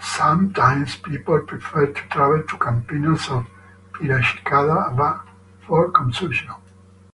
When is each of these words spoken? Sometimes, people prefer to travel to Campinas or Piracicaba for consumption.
Sometimes, 0.00 0.94
people 0.94 1.40
prefer 1.40 1.86
to 1.92 2.00
travel 2.12 2.44
to 2.44 2.56
Campinas 2.58 3.28
or 3.28 3.44
Piracicaba 3.94 5.26
for 5.66 5.90
consumption. 5.90 6.48